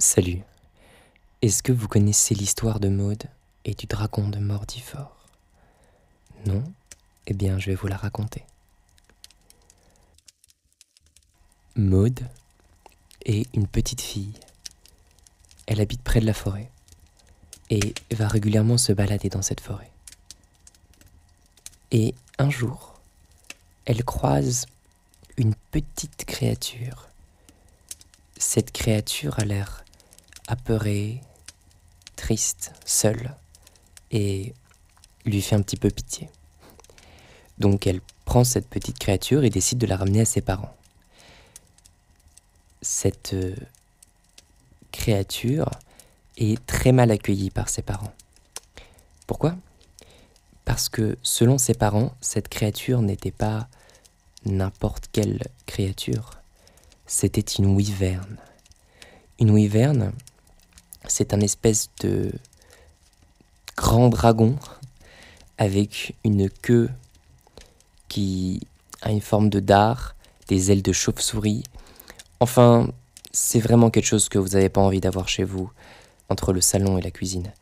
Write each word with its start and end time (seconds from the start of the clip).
Salut. 0.00 0.40
Est-ce 1.42 1.62
que 1.62 1.72
vous 1.72 1.86
connaissez 1.86 2.34
l'histoire 2.34 2.80
de 2.80 2.88
Maude 2.88 3.24
et 3.66 3.74
du 3.74 3.84
dragon 3.84 4.30
de 4.30 4.38
Mordifort? 4.38 5.28
Non? 6.46 6.64
Eh 7.26 7.34
bien, 7.34 7.58
je 7.58 7.66
vais 7.66 7.74
vous 7.74 7.86
la 7.86 7.98
raconter. 7.98 8.42
Maude 11.76 12.20
est 13.26 13.54
une 13.54 13.66
petite 13.66 14.00
fille. 14.00 14.32
Elle 15.66 15.82
habite 15.82 16.00
près 16.00 16.20
de 16.20 16.26
la 16.26 16.32
forêt 16.32 16.70
et 17.68 17.92
va 18.10 18.26
régulièrement 18.26 18.78
se 18.78 18.94
balader 18.94 19.28
dans 19.28 19.42
cette 19.42 19.60
forêt. 19.60 19.90
Et 21.90 22.14
un 22.38 22.48
jour, 22.48 22.98
elle 23.84 24.02
croise 24.02 24.64
une 25.36 25.54
petite 25.70 26.24
créature. 26.24 27.06
Cette 28.38 28.72
créature 28.72 29.38
a 29.38 29.44
l'air 29.44 29.84
apeurée, 30.50 31.20
triste, 32.16 32.72
seule, 32.84 33.34
et 34.10 34.52
lui 35.24 35.40
fait 35.40 35.56
un 35.56 35.62
petit 35.62 35.76
peu 35.76 35.90
pitié. 35.90 36.28
Donc 37.58 37.86
elle 37.86 38.00
prend 38.24 38.44
cette 38.44 38.68
petite 38.68 38.98
créature 38.98 39.44
et 39.44 39.50
décide 39.50 39.78
de 39.78 39.86
la 39.86 39.96
ramener 39.96 40.22
à 40.22 40.24
ses 40.24 40.40
parents. 40.40 40.74
Cette 42.82 43.34
euh, 43.34 43.54
créature 44.92 45.70
est 46.36 46.64
très 46.66 46.92
mal 46.92 47.10
accueillie 47.10 47.50
par 47.50 47.68
ses 47.68 47.82
parents. 47.82 48.12
Pourquoi? 49.26 49.54
Parce 50.64 50.88
que 50.88 51.18
selon 51.22 51.58
ses 51.58 51.74
parents, 51.74 52.14
cette 52.20 52.48
créature 52.48 53.02
n'était 53.02 53.30
pas 53.30 53.68
n'importe 54.44 55.08
quelle 55.12 55.42
créature, 55.66 56.40
c'était 57.06 57.40
une 57.40 57.74
wyverne. 57.74 58.38
Une 59.38 59.50
wyverne, 59.50 60.12
c'est 61.06 61.34
un 61.34 61.40
espèce 61.40 61.90
de 62.00 62.32
grand 63.76 64.08
dragon 64.08 64.56
avec 65.58 66.14
une 66.24 66.48
queue 66.50 66.90
qui 68.08 68.60
a 69.02 69.10
une 69.10 69.20
forme 69.20 69.50
de 69.50 69.60
dard, 69.60 70.14
des 70.48 70.70
ailes 70.70 70.82
de 70.82 70.92
chauve-souris. 70.92 71.64
Enfin, 72.40 72.88
c'est 73.32 73.60
vraiment 73.60 73.90
quelque 73.90 74.06
chose 74.06 74.28
que 74.28 74.38
vous 74.38 74.50
n'avez 74.50 74.68
pas 74.68 74.80
envie 74.80 75.00
d'avoir 75.00 75.28
chez 75.28 75.44
vous, 75.44 75.70
entre 76.28 76.52
le 76.52 76.60
salon 76.60 76.98
et 76.98 77.02
la 77.02 77.10
cuisine, 77.10 77.52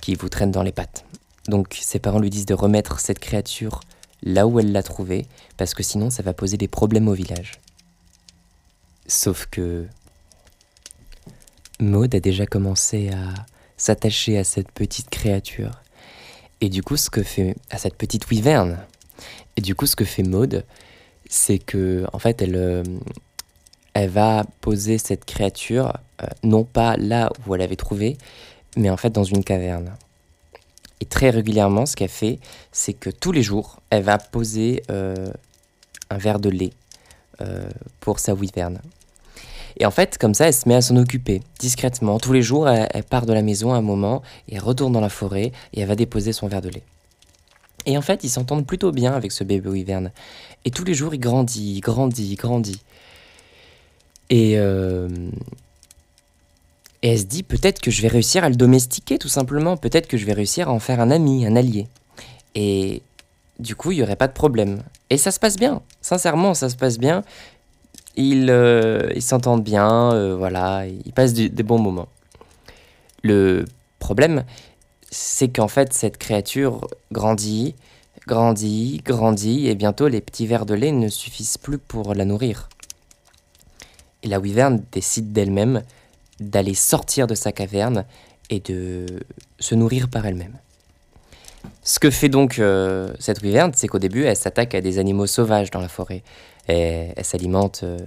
qui 0.00 0.14
vous 0.14 0.28
traîne 0.28 0.50
dans 0.50 0.62
les 0.62 0.72
pattes. 0.72 1.04
Donc 1.48 1.76
ses 1.80 1.98
parents 1.98 2.18
lui 2.18 2.30
disent 2.30 2.46
de 2.46 2.54
remettre 2.54 3.00
cette 3.00 3.18
créature 3.18 3.80
là 4.22 4.46
où 4.46 4.58
elle 4.58 4.72
l'a 4.72 4.82
trouvée, 4.82 5.26
parce 5.56 5.74
que 5.74 5.82
sinon 5.82 6.10
ça 6.10 6.22
va 6.22 6.32
poser 6.32 6.56
des 6.56 6.68
problèmes 6.68 7.08
au 7.08 7.12
village. 7.12 7.60
Sauf 9.06 9.46
que 9.50 9.86
Maud 11.80 12.14
a 12.14 12.20
déjà 12.20 12.46
commencé 12.46 13.10
à 13.10 13.34
s'attacher 13.76 14.38
à 14.38 14.44
cette 14.44 14.70
petite 14.70 15.10
créature. 15.10 15.82
Et 16.60 16.68
du 16.68 16.82
coup, 16.82 16.96
ce 16.96 17.10
que 17.10 17.22
fait 17.22 17.56
à 17.70 17.78
cette 17.78 17.96
petite 17.96 18.30
wyverne. 18.30 18.78
Et 19.56 19.60
du 19.60 19.74
coup, 19.74 19.86
ce 19.86 19.96
que 19.96 20.04
fait 20.04 20.22
Maud, 20.22 20.64
c'est 21.28 21.58
que 21.58 22.06
en 22.12 22.18
fait, 22.18 22.42
elle, 22.42 22.56
euh, 22.56 22.84
elle 23.94 24.10
va 24.10 24.44
poser 24.60 24.98
cette 24.98 25.24
créature 25.24 25.94
euh, 26.22 26.26
non 26.42 26.64
pas 26.64 26.96
là 26.96 27.30
où 27.46 27.54
elle 27.54 27.62
avait 27.62 27.76
trouvé, 27.76 28.16
mais 28.76 28.90
en 28.90 28.96
fait 28.96 29.10
dans 29.10 29.24
une 29.24 29.42
caverne. 29.42 29.96
Et 31.00 31.06
très 31.06 31.30
régulièrement, 31.30 31.86
ce 31.86 31.96
qu'elle 31.96 32.08
fait, 32.08 32.38
c'est 32.70 32.92
que 32.92 33.10
tous 33.10 33.32
les 33.32 33.42
jours, 33.42 33.80
elle 33.90 34.04
va 34.04 34.18
poser 34.18 34.82
euh, 34.90 35.32
un 36.10 36.18
verre 36.18 36.38
de 36.40 36.50
lait 36.50 36.72
pour 37.98 38.20
sa 38.20 38.32
wyverne. 38.32 38.80
Et 39.78 39.86
en 39.86 39.90
fait, 39.90 40.18
comme 40.18 40.34
ça, 40.34 40.46
elle 40.46 40.54
se 40.54 40.68
met 40.68 40.74
à 40.74 40.80
s'en 40.80 40.96
occuper, 40.96 41.42
discrètement. 41.58 42.18
Tous 42.18 42.32
les 42.32 42.42
jours, 42.42 42.68
elle, 42.68 43.04
part 43.04 43.26
de 43.26 43.32
la 43.32 43.42
maison 43.42 43.72
à 43.72 43.76
un 43.76 43.82
moment, 43.82 44.22
et 44.48 44.58
retourne 44.58 44.92
dans 44.92 45.00
la 45.00 45.08
forêt, 45.08 45.52
et 45.72 45.80
elle 45.80 45.88
va 45.88 45.96
déposer 45.96 46.32
son 46.32 46.46
verre 46.46 46.62
de 46.62 46.68
lait. 46.68 46.82
Et 47.86 47.98
en 47.98 48.02
fait, 48.02 48.24
ils 48.24 48.30
s'entendent 48.30 48.66
plutôt 48.66 48.92
bien 48.92 49.12
avec 49.12 49.32
ce 49.32 49.44
bébé 49.44 49.68
wyvern. 49.68 50.10
Et 50.64 50.70
tous 50.70 50.84
les 50.84 50.94
jours, 50.94 51.14
il 51.14 51.18
grandit, 51.18 51.80
grandit, 51.80 52.34
grandit. 52.36 52.80
Et, 54.30 54.54
euh, 54.56 55.08
et 57.02 57.08
elle 57.08 57.18
se 57.18 57.24
dit, 57.24 57.42
peut-être 57.42 57.82
que 57.82 57.90
je 57.90 58.00
vais 58.00 58.08
réussir 58.08 58.44
à 58.44 58.48
le 58.48 58.56
domestiquer, 58.56 59.18
tout 59.18 59.28
simplement. 59.28 59.76
Peut-être 59.76 60.06
que 60.06 60.16
je 60.16 60.24
vais 60.24 60.32
réussir 60.32 60.68
à 60.68 60.72
en 60.72 60.78
faire 60.78 61.00
un 61.00 61.10
ami, 61.10 61.46
un 61.46 61.56
allié. 61.56 61.86
Et 62.54 63.02
du 63.58 63.76
coup, 63.76 63.92
il 63.92 63.96
n'y 63.96 64.02
aurait 64.02 64.16
pas 64.16 64.28
de 64.28 64.32
problème. 64.32 64.82
Et 65.10 65.18
ça 65.18 65.30
se 65.30 65.38
passe 65.38 65.56
bien. 65.56 65.82
Sincèrement, 66.00 66.54
ça 66.54 66.70
se 66.70 66.76
passe 66.76 66.98
bien. 66.98 67.22
Euh, 68.18 69.10
ils 69.14 69.22
s'entendent 69.22 69.64
bien, 69.64 70.12
euh, 70.12 70.36
voilà, 70.36 70.86
ils 70.86 71.12
passent 71.12 71.34
des 71.34 71.62
bons 71.62 71.78
moments. 71.78 72.08
Le 73.22 73.64
problème, 73.98 74.44
c'est 75.10 75.48
qu'en 75.48 75.68
fait, 75.68 75.92
cette 75.92 76.18
créature 76.18 76.88
grandit, 77.12 77.74
grandit, 78.26 79.00
grandit, 79.04 79.68
et 79.68 79.74
bientôt 79.74 80.08
les 80.08 80.20
petits 80.20 80.46
verres 80.46 80.66
de 80.66 80.74
lait 80.74 80.92
ne 80.92 81.08
suffisent 81.08 81.58
plus 81.58 81.78
pour 81.78 82.14
la 82.14 82.24
nourrir. 82.24 82.68
Et 84.22 84.28
la 84.28 84.40
wyverne 84.40 84.82
décide 84.92 85.32
d'elle-même 85.32 85.82
d'aller 86.40 86.74
sortir 86.74 87.26
de 87.26 87.34
sa 87.34 87.52
caverne 87.52 88.04
et 88.50 88.60
de 88.60 89.06
se 89.58 89.74
nourrir 89.74 90.08
par 90.08 90.26
elle-même. 90.26 90.56
Ce 91.82 91.98
que 91.98 92.10
fait 92.10 92.28
donc 92.28 92.58
euh, 92.58 93.12
cette 93.18 93.42
wyverne, 93.42 93.72
c'est 93.74 93.88
qu'au 93.88 93.98
début, 93.98 94.24
elle 94.24 94.36
s'attaque 94.36 94.74
à 94.74 94.80
des 94.80 94.98
animaux 94.98 95.26
sauvages 95.26 95.70
dans 95.70 95.80
la 95.80 95.88
forêt. 95.88 96.22
Elle 96.66 97.24
s'alimente 97.24 97.82
euh, 97.82 97.98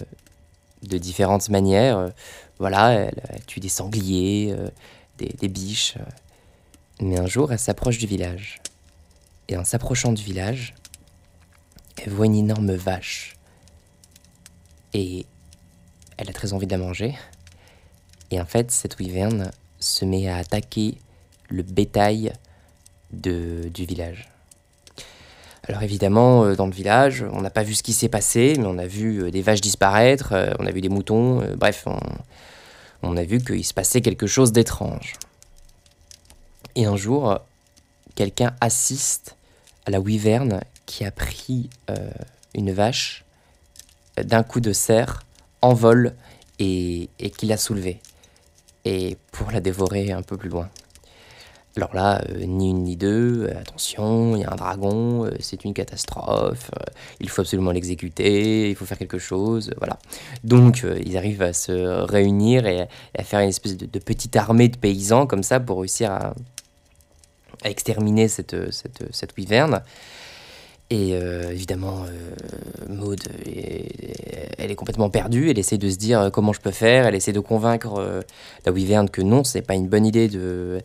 de 0.82 0.98
différentes 0.98 1.48
manières. 1.48 1.98
Euh, 1.98 2.08
voilà, 2.58 2.92
elle, 2.92 3.20
tue 3.46 3.60
des 3.60 3.68
sangliers, 3.68 4.54
des, 5.16 5.48
biches. 5.48 5.96
Mais 7.00 7.18
un 7.18 7.26
jour, 7.26 7.52
elle 7.52 7.58
s'approche 7.58 7.98
du 7.98 8.06
village. 8.06 8.60
Et 9.48 9.56
en 9.56 9.64
s'approchant 9.64 10.12
du 10.12 10.22
village, 10.22 10.74
elle 12.04 12.12
voit 12.12 12.26
une 12.26 12.34
énorme 12.34 12.72
vache. 12.74 13.36
Et 14.92 15.24
elle 16.16 16.28
a 16.28 16.32
très 16.32 16.52
envie 16.52 16.66
de 16.66 16.72
la 16.72 16.78
manger. 16.78 17.16
Et 18.30 18.40
en 18.40 18.44
fait, 18.44 18.70
cette 18.72 18.98
wyverne 18.98 19.52
se 19.78 20.04
met 20.04 20.28
à 20.28 20.36
attaquer 20.36 20.98
le 21.48 21.62
bétail 21.62 22.32
du 23.12 23.86
village. 23.86 24.28
Alors 25.68 25.82
évidemment, 25.82 26.44
euh, 26.44 26.56
dans 26.56 26.66
le 26.66 26.72
village, 26.72 27.24
on 27.30 27.42
n'a 27.42 27.50
pas 27.50 27.62
vu 27.62 27.74
ce 27.74 27.82
qui 27.82 27.92
s'est 27.92 28.08
passé, 28.08 28.54
mais 28.58 28.64
on 28.66 28.78
a 28.78 28.86
vu 28.86 29.22
euh, 29.22 29.30
des 29.30 29.42
vaches 29.42 29.60
disparaître, 29.60 30.32
euh, 30.32 30.50
on 30.58 30.66
a 30.66 30.70
vu 30.70 30.80
des 30.80 30.88
moutons, 30.88 31.42
bref, 31.56 31.86
on, 33.02 33.16
a 33.16 33.22
vu 33.22 33.38
qu'il 33.38 33.64
se 33.64 33.74
passait 33.74 34.00
quelque 34.00 34.26
chose 34.26 34.52
d'étrange. 34.52 35.14
Et 36.74 36.86
un 36.86 36.96
jour, 36.96 37.38
quelqu'un 38.14 38.54
assiste 38.62 39.36
à 39.84 39.90
la 39.90 40.00
wyverne 40.00 40.60
qui 40.86 41.04
a 41.04 41.10
pris 41.10 41.68
une 42.54 42.72
vache 42.72 43.24
d'un 44.16 44.42
coup 44.42 44.60
de 44.60 44.72
serre 44.72 45.22
en 45.60 45.74
vol 45.74 46.14
et, 46.58 47.08
et 47.18 47.30
qui 47.30 47.46
l'a 47.46 47.56
soulevée. 47.56 48.00
Et 48.84 49.16
pour 49.32 49.50
la 49.50 49.60
dévorer 49.60 50.12
un 50.12 50.22
peu 50.22 50.36
plus 50.36 50.48
loin. 50.48 50.68
Alors 51.78 51.94
là, 51.94 52.20
euh, 52.28 52.44
ni 52.44 52.70
une 52.70 52.82
ni 52.82 52.96
deux, 52.96 53.44
euh, 53.44 53.60
attention, 53.60 54.34
il 54.34 54.42
y 54.42 54.44
a 54.44 54.50
un 54.50 54.56
dragon, 54.56 55.26
euh, 55.26 55.30
c'est 55.38 55.64
une 55.64 55.74
catastrophe, 55.74 56.72
il 57.20 57.28
faut 57.28 57.42
absolument 57.42 57.70
l'exécuter, 57.70 58.68
il 58.68 58.74
faut 58.74 58.84
faire 58.84 58.98
quelque 58.98 59.20
chose, 59.20 59.70
voilà. 59.78 59.96
Donc 60.42 60.84
ils 61.04 61.16
arrivent 61.16 61.42
à 61.42 61.52
se 61.52 61.70
réunir 62.02 62.66
et, 62.66 62.88
à 63.16 63.22
faire 63.22 63.38
une 63.38 63.50
espèce 63.50 63.76
de, 63.76 63.98
petite 64.00 64.34
armée 64.34 64.68
de 64.68 64.76
paysans 64.76 65.28
comme 65.28 65.44
ça 65.44 65.60
pour 65.60 65.78
réussir 65.78 66.10
à, 66.10 66.34
exterminer 67.62 68.26
cette, 68.26 68.72
cette, 68.72 69.04
cette. 69.12 69.32
Et 70.90 71.10
euh, 71.12 71.50
évidemment, 71.50 72.04
euh, 72.06 72.86
Maud, 72.88 73.20
elle 74.58 74.70
est 74.70 74.74
complètement 74.74 75.10
perdue. 75.10 75.50
Elle 75.50 75.58
essaie 75.58 75.76
de 75.76 75.90
se 75.90 75.96
dire 75.96 76.20
euh, 76.20 76.30
comment 76.30 76.54
je 76.54 76.60
peux 76.60 76.70
faire. 76.70 77.06
Elle 77.06 77.14
essaie 77.14 77.32
de 77.32 77.40
convaincre 77.40 78.22
la 78.64 78.72
Wyverne 78.72 79.10
que 79.10 79.20
non, 79.20 79.44
c'est 79.44 79.60
pas 79.60 79.74
une 79.74 79.88
bonne 79.88 80.06
idée 80.06 80.28
de 80.28 80.80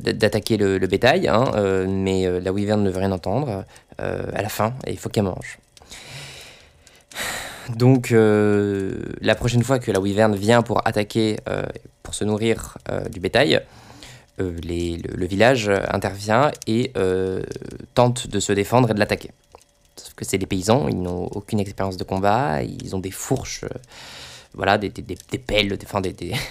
d'attaquer 0.00 0.56
le, 0.56 0.78
bétail. 0.86 1.28
Hein, 1.28 1.44
mais 1.86 2.40
la 2.40 2.52
Wyverne 2.52 2.82
ne 2.82 2.90
veut 2.90 2.98
rien 2.98 3.12
entendre. 3.12 3.64
à 3.98 4.42
la 4.42 4.48
fin, 4.48 4.74
et 4.86 4.92
il 4.92 4.98
faut 4.98 5.08
qu'elle 5.08 5.24
mange. 5.24 5.58
Donc, 7.76 8.10
la 8.10 9.34
prochaine 9.34 9.62
fois 9.62 9.78
que 9.78 9.92
la 9.92 10.00
Wyverne 10.00 10.34
vient 10.34 10.62
pour 10.62 10.86
attaquer, 10.86 11.36
pour 12.02 12.14
se 12.14 12.24
nourrir 12.24 12.78
du 13.10 13.20
bétail, 13.20 13.60
euh, 14.38 14.54
le, 14.62 15.26
village 15.26 15.70
intervient 15.88 16.50
et 16.66 16.92
euh, 16.98 17.42
tente 17.94 18.26
de 18.26 18.38
se 18.38 18.52
défendre 18.52 18.90
et 18.90 18.94
de 18.94 18.98
l'attaquer. 18.98 19.30
Sauf 19.96 20.12
que 20.12 20.26
c'est 20.26 20.36
des 20.36 20.46
paysans, 20.46 20.88
ils 20.88 21.00
n'ont 21.00 21.24
aucune 21.28 21.58
expérience 21.58 21.96
de 21.96 22.04
combat, 22.04 22.62
ils 22.62 22.94
ont 22.94 22.98
des 22.98 23.10
fourches, 23.10 23.64
euh, 23.64 23.78
voilà, 24.52 24.76
des, 24.76 24.90
pelles, 25.38 25.78
enfin, 25.82 26.02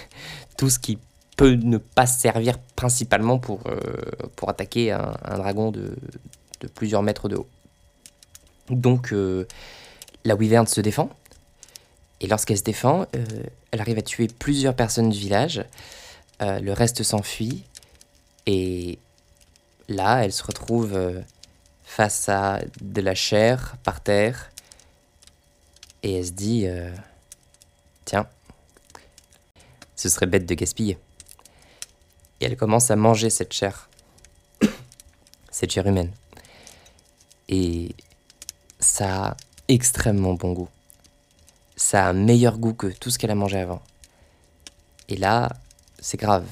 tout 0.58 0.68
ce 0.68 0.80
qui 0.80 0.98
peut 1.36 1.52
ne 1.52 1.78
pas 1.78 2.06
servir 2.06 2.58
principalement 2.74 3.38
pour, 3.38 3.60
pour 4.36 4.48
attaquer 4.48 4.90
un, 4.90 5.12
dragon 5.36 5.70
de, 5.70 5.94
plusieurs 6.74 7.02
mètres 7.02 7.28
de 7.28 7.36
haut. 7.36 7.48
Donc 8.70 9.12
la 10.24 10.34
wyverne 10.34 10.66
se 10.66 10.80
défend, 10.80 11.10
Et 12.20 12.26
lorsqu'elle 12.26 12.56
se 12.56 12.62
défend, 12.62 13.06
elle 13.70 13.80
arrive 13.80 13.98
à 13.98 14.02
tuer 14.02 14.28
plusieurs 14.28 14.74
personnes 14.74 15.10
du 15.10 15.18
village. 15.18 15.64
Le 16.40 16.72
reste 16.72 17.02
s'enfuit. 17.02 17.64
Et 18.46 18.98
là, 19.88 20.24
elle 20.24 20.32
se 20.32 20.42
retrouve 20.42 20.94
euh, 20.94 21.20
face 21.84 22.28
à 22.28 22.60
de 22.80 23.00
la 23.00 23.14
chair 23.14 23.76
par 23.82 24.00
terre. 24.00 24.50
Et 26.02 26.18
elle 26.18 26.26
se 26.26 26.30
dit, 26.32 26.66
tiens, 28.04 28.28
ce 29.96 30.08
serait 30.08 30.26
bête 30.26 30.46
de 30.46 30.54
gaspiller. 30.54 30.98
Et 32.40 32.44
elle 32.44 32.56
commence 32.56 32.90
à 32.90 32.96
manger 32.96 33.30
cette 33.30 33.52
chair. 33.52 33.88
cette 35.50 35.72
chair 35.72 35.86
humaine. 35.86 36.12
Et 37.48 37.94
ça 38.78 39.24
a 39.24 39.36
extrêmement 39.68 40.34
bon 40.34 40.52
goût. 40.52 40.68
Ça 41.76 42.06
a 42.06 42.10
un 42.10 42.12
meilleur 42.12 42.58
goût 42.58 42.74
que 42.74 42.86
tout 42.88 43.10
ce 43.10 43.18
qu'elle 43.18 43.30
a 43.30 43.34
mangé 43.34 43.58
avant. 43.58 43.82
Et 45.08 45.16
là, 45.16 45.50
c'est 45.98 46.18
grave. 46.18 46.46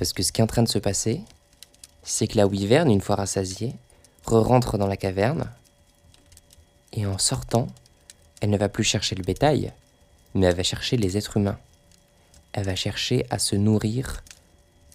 Parce 0.00 0.14
que 0.14 0.22
ce 0.22 0.32
qui 0.32 0.40
est 0.40 0.44
en 0.44 0.46
train 0.46 0.62
de 0.62 0.68
se 0.68 0.78
passer, 0.78 1.20
c'est 2.02 2.26
que 2.26 2.38
la 2.38 2.46
wyvern, 2.46 2.90
une 2.90 3.02
fois 3.02 3.16
rassasiée, 3.16 3.74
re-rentre 4.24 4.78
dans 4.78 4.86
la 4.86 4.96
caverne. 4.96 5.50
Et 6.94 7.04
en 7.04 7.18
sortant, 7.18 7.66
elle 8.40 8.48
ne 8.48 8.56
va 8.56 8.70
plus 8.70 8.82
chercher 8.82 9.14
le 9.14 9.22
bétail, 9.22 9.74
mais 10.32 10.46
elle 10.46 10.56
va 10.56 10.62
chercher 10.62 10.96
les 10.96 11.18
êtres 11.18 11.36
humains. 11.36 11.58
Elle 12.54 12.64
va 12.64 12.76
chercher 12.76 13.26
à 13.28 13.38
se 13.38 13.56
nourrir 13.56 14.24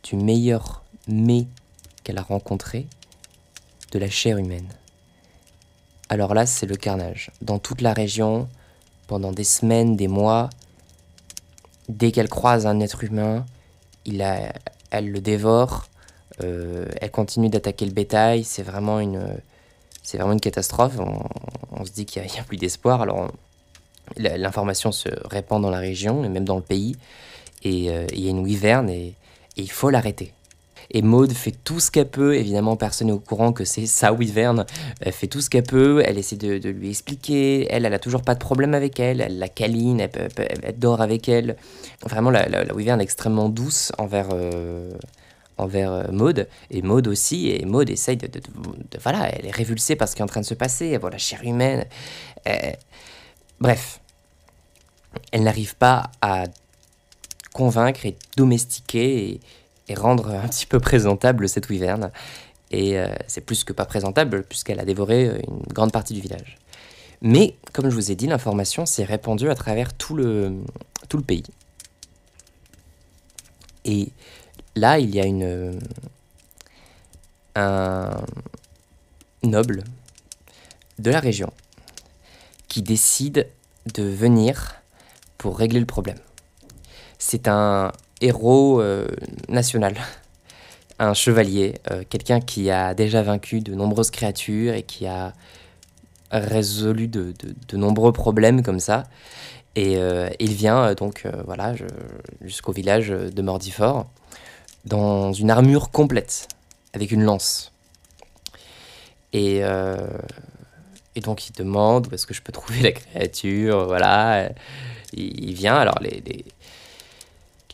du 0.01 0.15
meilleur 0.15 0.83
mets 1.07 1.45
qu'elle 2.03 2.17
a 2.17 2.23
rencontré, 2.23 2.87
de 3.91 3.99
la 3.99 4.09
chair 4.09 4.39
humaine. 4.39 4.73
Alors 6.09 6.33
là, 6.33 6.47
c'est 6.47 6.65
le 6.65 6.77
carnage. 6.77 7.29
Dans 7.43 7.59
toute 7.59 7.81
la 7.81 7.93
région, 7.93 8.49
pendant 9.05 9.31
des 9.31 9.43
semaines, 9.43 9.95
des 9.97 10.07
mois, 10.07 10.49
dès 11.89 12.11
qu'elle 12.11 12.27
croise 12.27 12.65
un 12.65 12.79
être 12.79 13.03
humain, 13.03 13.45
il 14.05 14.21
a, 14.23 14.51
elle 14.91 15.11
le 15.11 15.21
dévore, 15.21 15.87
euh, 16.43 16.85
elle 17.01 17.11
continue 17.11 17.49
d'attaquer 17.49 17.85
le 17.85 17.91
bétail, 17.91 18.43
c'est 18.43 18.63
vraiment 18.63 18.99
une, 18.99 19.37
vraiment 20.13 20.33
une 20.33 20.41
catastrophe. 20.41 20.97
On, 21.71 21.85
se 21.85 21.91
dit 21.91 22.05
qu'il 22.05 22.21
n'y 22.21 22.29
a, 22.39 22.43
plus 22.43 22.57
d'espoir. 22.57 23.01
Alors 23.01 23.31
l'information 24.17 24.91
se 24.91 25.09
répand 25.27 25.61
dans 25.61 25.71
la 25.71 25.79
région 25.79 26.23
et 26.23 26.29
même 26.29 26.45
dans 26.45 26.57
le 26.57 26.61
pays, 26.61 26.95
et 27.63 27.89
euh, 27.89 28.05
il 28.13 28.19
y 28.19 28.27
a 28.27 28.29
une 28.29 28.39
wyvern 28.39 28.89
et 28.89 29.15
il 29.55 29.71
faut 29.71 29.89
l'arrêter. 29.89 30.33
Et 30.91 31.01
Maude 31.01 31.33
fait 31.33 31.51
tout 31.51 31.79
ce 31.79 31.91
qu'elle 31.91 32.09
peut, 32.09 32.35
évidemment 32.35 32.75
personne 32.75 33.07
n'est 33.07 33.13
au 33.13 33.19
courant 33.19 33.53
que 33.53 33.65
c'est 33.65 33.85
sa 33.85 34.13
Wyvern, 34.13 34.65
elle 35.01 35.11
fait 35.11 35.27
tout 35.27 35.41
ce 35.41 35.49
qu'elle 35.49 35.63
peut, 35.63 36.01
elle 36.05 36.17
essaie 36.17 36.35
de, 36.35 36.69
lui 36.69 36.89
expliquer, 36.89 37.67
elle, 37.71 37.85
elle 37.85 37.93
a 37.93 37.99
toujours 37.99 38.21
pas 38.21 38.33
de 38.33 38.39
problème 38.39 38.73
avec 38.73 38.99
elle, 38.99 39.21
elle 39.21 39.39
la 39.39 39.49
câline, 39.49 39.99
elle, 39.99 40.79
dort 40.79 41.01
avec 41.01 41.27
elle. 41.29 41.55
Vraiment, 42.01 42.29
la, 42.29 42.47
la, 42.47 42.73
Wyvern 42.73 42.99
est 42.99 43.03
extrêmement 43.03 43.49
douce 43.49 43.91
envers... 43.97 44.29
Euh, 44.31 44.91
envers 45.57 45.93
euh, 45.93 46.03
Maude, 46.11 46.49
et 46.69 46.81
Maude 46.81 47.07
aussi, 47.07 47.49
et 47.49 47.63
Maude 47.63 47.89
essaye 47.89 48.17
de, 48.17 48.29
Voilà, 49.01 49.29
elle 49.29 49.45
est 49.45 49.55
révulsée 49.55 49.95
par 49.95 50.09
ce 50.09 50.13
qui 50.13 50.19
est 50.19 50.23
en 50.23 50.27
train 50.27 50.41
de 50.41 50.45
se 50.45 50.53
passer, 50.53 50.89
elle 50.89 50.99
voit 50.99 51.11
la 51.11 51.17
chair 51.17 51.39
humaine. 51.45 51.85
Bref, 53.61 54.01
elle 55.31 55.43
n'arrive 55.43 55.75
pas 55.75 56.11
à 56.21 56.43
convaincre 57.53 58.05
et 58.05 58.17
domestiquer 58.35 59.39
et 59.87 59.95
rendre 59.95 60.29
un 60.29 60.47
petit 60.47 60.65
peu 60.65 60.79
présentable 60.79 61.47
cette 61.47 61.69
wyvern. 61.69 62.11
Et 62.71 62.97
euh, 62.99 63.07
c'est 63.27 63.41
plus 63.41 63.63
que 63.63 63.73
pas 63.73 63.85
présentable, 63.85 64.43
puisqu'elle 64.43 64.79
a 64.79 64.85
dévoré 64.85 65.27
euh, 65.27 65.39
une 65.47 65.61
grande 65.73 65.91
partie 65.91 66.13
du 66.13 66.21
village. 66.21 66.57
Mais, 67.21 67.55
comme 67.73 67.89
je 67.89 67.95
vous 67.95 68.11
ai 68.11 68.15
dit, 68.15 68.27
l'information 68.27 68.85
s'est 68.85 69.03
répandue 69.03 69.49
à 69.49 69.55
travers 69.55 69.93
tout 69.93 70.15
le, 70.15 70.63
pays. 71.25 71.43
Et 73.85 74.09
là, 74.75 74.99
il 74.99 75.15
y 75.15 75.21
a 75.21 75.25
une, 75.25 75.79
un 77.55 78.17
noble 79.43 79.83
de 80.99 81.11
la 81.11 81.19
région 81.19 81.51
qui 82.67 82.81
décide 82.81 83.47
de 83.93 84.03
venir 84.03 84.75
pour 85.37 85.57
régler 85.57 85.79
le 85.79 85.85
problème. 85.85 86.17
C'est 87.19 87.47
un 87.47 87.91
héros 88.25 88.81
euh, 88.81 89.07
national, 89.49 89.95
un 90.99 91.13
chevalier, 91.13 91.75
euh, 91.91 92.03
quelqu'un 92.09 92.39
qui 92.39 92.71
a 92.71 92.93
déjà 92.93 93.21
vaincu 93.21 93.61
de 93.61 93.73
nombreuses 93.75 94.11
créatures 94.11 94.73
et 94.73 94.83
qui 94.83 95.05
a 95.05 95.33
résolu 96.31 97.07
de, 97.07 97.33
nombreux 97.73 98.11
problèmes 98.11 98.63
comme 98.63 98.79
ça. 98.79 99.03
Et 99.75 99.97
euh, 99.97 100.29
il 100.39 100.53
vient 100.53 100.93
donc 100.93 101.27
voilà 101.45 101.73
jusqu'au 102.41 102.71
village 102.71 103.09
de 103.09 103.41
Mordifort 103.41 104.05
dans 104.85 105.33
une 105.33 105.51
armure 105.51 105.91
complète 105.91 106.47
avec 106.93 107.11
une 107.11 107.23
lance. 107.23 107.71
Et, 109.33 109.61
donc 111.21 111.47
il 111.47 111.53
demande 111.53 112.07
où 112.07 112.15
est-ce 112.15 112.25
que 112.25 112.33
je 112.33 112.41
peux 112.41 112.53
trouver 112.53 112.81
la 112.81 112.91
créature, 112.91 113.85
voilà. 113.85 114.49
Il, 115.13 115.53
vient, 115.53 115.75
alors 115.75 115.99
les 116.01 116.21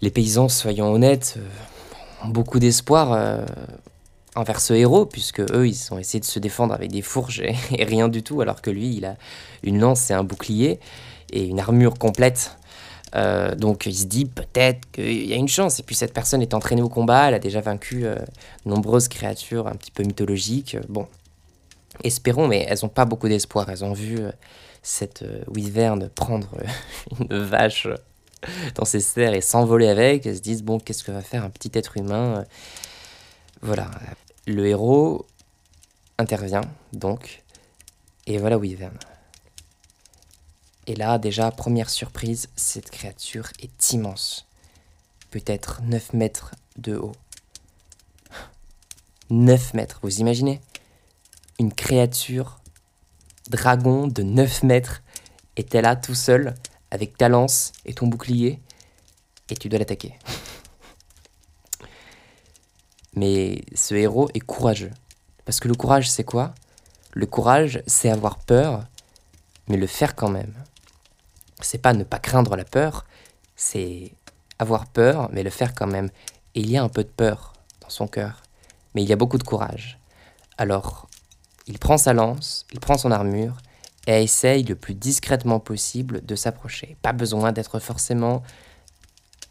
paysans, 0.09 0.49
soyons 0.49 0.91
honnêtes, 0.91 1.35
euh, 1.37 2.25
ont 2.25 2.29
beaucoup 2.29 2.59
d'espoir 2.59 3.13
euh, 3.13 3.45
envers 4.35 4.59
ce 4.59 4.73
héros, 4.73 5.05
puisque 5.05 5.41
eux, 5.41 5.67
ils 5.67 5.93
ont 5.93 5.99
essayé 5.99 6.19
de 6.19 6.25
se 6.25 6.39
défendre 6.39 6.73
avec 6.73 6.91
des 6.91 7.01
fourches 7.01 7.41
et, 7.71 7.83
rien 7.83 8.07
du 8.07 8.23
tout, 8.23 8.41
alors 8.41 8.61
que 8.61 8.71
lui, 8.71 8.95
il 8.95 9.05
a 9.05 9.15
une 9.63 9.79
lance 9.79 10.09
et 10.09 10.13
un 10.13 10.23
bouclier 10.23 10.79
et 11.31 11.45
une 11.45 11.59
armure 11.59 11.97
complète. 11.97 12.57
Euh, 13.13 13.55
donc 13.55 13.87
il 13.87 13.93
se 13.93 14.05
dit 14.05 14.25
peut-être 14.25 14.89
qu'il 14.91 15.25
y 15.25 15.33
a 15.33 15.35
une 15.35 15.49
chance. 15.49 15.79
Et 15.79 15.83
puis 15.83 15.95
cette 15.95 16.13
personne 16.13 16.41
est 16.41 16.53
entraînée 16.53 16.81
au 16.81 16.89
combat, 16.89 17.27
elle 17.27 17.33
a 17.33 17.39
déjà 17.39 17.59
vaincu 17.59 18.05
nombreuses 18.65 19.09
créatures 19.09 19.67
un 19.67 19.73
petit 19.73 19.91
peu 19.91 20.03
mythologiques. 20.03 20.77
Bon, 20.87 21.07
espérons, 22.03 22.47
mais 22.47 22.65
elles 22.69 22.79
n'ont 22.83 22.89
pas 22.89 23.05
beaucoup 23.05 23.27
d'espoir. 23.27 23.69
Elles 23.69 23.83
ont 23.83 23.93
vu 23.93 24.19
cette 24.81 25.25
wyvern 25.53 26.09
prendre 26.09 26.49
une 27.19 27.37
vache 27.37 27.87
dans 28.75 28.85
ses 28.85 28.99
serres 28.99 29.33
et 29.33 29.41
s'envoler 29.41 29.87
avec. 29.87 30.25
Elles 30.25 30.37
se 30.37 30.41
disent, 30.41 30.63
bon, 30.63 30.79
qu'est-ce 30.79 31.03
que 31.03 31.11
va 31.11 31.21
faire 31.21 31.43
un 31.43 31.49
petit 31.49 31.71
être 31.73 31.97
humain 31.97 32.45
Voilà. 33.61 33.89
Le 34.47 34.67
héros 34.67 35.25
intervient, 36.17 36.61
donc, 36.93 37.43
et 38.27 38.37
voilà 38.37 38.57
Wyvern. 38.57 38.97
Et 40.87 40.95
là, 40.95 41.17
déjà, 41.17 41.51
première 41.51 41.89
surprise, 41.89 42.49
cette 42.55 42.89
créature 42.89 43.49
est 43.61 43.93
immense. 43.93 44.47
Peut-être 45.29 45.81
9 45.83 46.13
mètres 46.13 46.55
de 46.77 46.95
haut. 46.95 47.15
9 49.29 49.73
mètres, 49.73 49.99
vous 50.01 50.19
imaginez? 50.19 50.59
Une 51.59 51.73
créature 51.73 52.59
dragon 53.49 54.07
de 54.07 54.23
9 54.23 54.63
mètres 54.63 55.01
était 55.55 55.81
là 55.81 55.95
tout 55.95 56.15
seul 56.15 56.55
avec 56.91 57.17
ta 57.17 57.29
lance 57.29 57.71
et 57.85 57.93
ton 57.93 58.07
bouclier, 58.07 58.59
et 59.49 59.55
tu 59.55 59.69
dois 59.69 59.79
l'attaquer. 59.79 60.13
Mais 63.15 63.63
ce 63.75 63.95
héros 63.95 64.29
est 64.33 64.39
courageux. 64.39 64.91
Parce 65.45 65.59
que 65.59 65.67
le 65.67 65.75
courage, 65.75 66.09
c'est 66.09 66.23
quoi? 66.23 66.53
Le 67.13 67.25
courage, 67.25 67.83
c'est 67.87 68.09
avoir 68.09 68.37
peur, 68.37 68.85
mais 69.67 69.75
le 69.75 69.87
faire 69.87 70.15
quand 70.15 70.29
même. 70.29 70.53
C'est 71.59 71.77
pas 71.77 71.93
ne 71.93 72.05
pas 72.05 72.19
craindre 72.19 72.55
la 72.55 72.63
peur, 72.63 73.05
c'est 73.55 74.13
avoir 74.59 74.85
peur, 74.85 75.29
mais 75.33 75.43
le 75.43 75.49
faire 75.49 75.75
quand 75.75 75.87
même. 75.87 76.09
Et 76.55 76.61
il 76.61 76.71
y 76.71 76.77
a 76.77 76.83
un 76.83 76.89
peu 76.89 77.03
de 77.03 77.09
peur 77.09 77.53
dans 77.81 77.89
son 77.89 78.07
cœur, 78.07 78.43
mais 78.95 79.03
il 79.03 79.09
y 79.09 79.13
a 79.13 79.17
beaucoup 79.17 79.37
de 79.37 79.43
courage. 79.43 79.99
Alors, 80.57 81.09
il 81.67 81.79
prend 81.79 81.97
sa 81.97 82.13
lance, 82.13 82.65
il 82.71 82.79
prend 82.79 82.97
son 82.97 83.11
armure, 83.11 83.57
et 84.07 84.23
essaye 84.23 84.63
le 84.63 84.75
plus 84.75 84.95
discrètement 84.95 85.59
possible 85.59 86.25
de 86.25 86.35
s'approcher. 86.35 86.97
Pas 87.01 87.13
besoin 87.13 87.51
d'être 87.51 87.79
forcément 87.79 88.43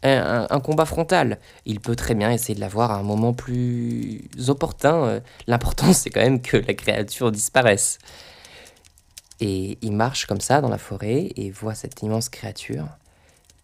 un, 0.03 0.59
combat 0.59 0.85
frontal. 0.85 1.39
Il 1.65 1.79
peut 1.79 1.95
très 1.95 2.15
bien 2.15 2.31
essayer 2.31 2.55
de 2.55 2.59
l'avoir 2.59 2.91
à 2.91 2.97
un 2.97 3.03
moment 3.03 3.33
plus 3.33 4.27
opportun. 4.47 5.21
L'important, 5.47 5.93
c'est 5.93 6.09
quand 6.09 6.21
même 6.21 6.41
que 6.41 6.57
la 6.57 6.73
créature 6.73 7.31
disparaisse. 7.31 7.99
Et 9.39 9.77
il 9.81 9.93
marche 9.93 10.27
comme 10.27 10.41
ça 10.41 10.61
dans 10.61 10.69
la 10.69 10.77
forêt 10.77 11.31
et 11.35 11.49
voit 11.49 11.73
cette 11.73 12.01
immense 12.03 12.29
créature 12.29 12.87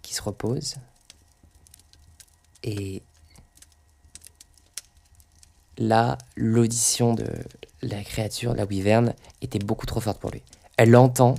qui 0.02 0.14
se 0.14 0.22
repose. 0.22 0.76
Et 2.64 3.04
là, 5.78 6.18
l'audition 6.36 7.14
de 7.14 7.28
la 7.84 8.04
créature, 8.04 8.56
la 8.56 8.66
wyvern, 8.66 9.14
était 9.42 9.60
beaucoup 9.60 9.86
trop 9.86 10.00
forte 10.00 10.20
pour 10.20 10.32
lui. 10.32 10.42
Elle 10.78 10.92
l'entend, 10.92 11.36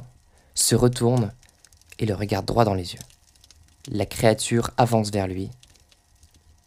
se 0.54 0.74
retourne 0.74 1.32
et 1.98 2.06
le 2.06 2.14
regarde 2.14 2.44
droit 2.44 2.64
dans 2.64 2.74
les 2.74 2.94
yeux. 2.94 3.00
La 3.88 4.04
créature 4.04 4.70
avance 4.76 5.10
vers 5.10 5.28
lui 5.28 5.50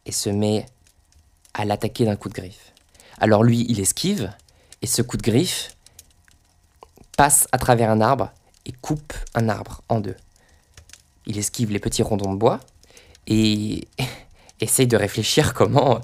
et 0.06 0.12
se 0.12 0.30
met 0.30 0.66
à 1.54 1.66
l'attaquer 1.66 2.06
d'un 2.06 2.16
coup 2.16 2.30
de 2.30 2.34
griffe. 2.34 2.72
Alors 3.20 3.44
lui, 3.44 3.66
il 3.70 3.80
esquive 3.80 4.32
et 4.82 4.88
ce 4.88 5.02
coup 5.02 5.18
de 5.18 5.22
griffe 5.22 5.76
passe 7.18 7.48
à 7.52 7.58
travers 7.58 7.90
un 7.90 8.02
arbre 8.02 8.32
et 8.66 8.72
coupe 8.72 9.14
un 9.36 9.50
arbre 9.50 9.82
en 9.90 10.00
deux. 10.00 10.16
il 11.26 11.38
esquive 11.38 11.72
les 11.72 11.80
petits 11.80 12.04
rondons 12.04 12.34
de 12.34 12.38
bois 12.38 12.60
et 13.28 13.88
essaye 14.62 14.88
de 14.88 14.98
réfléchir 14.98 15.54
comment 15.54 16.02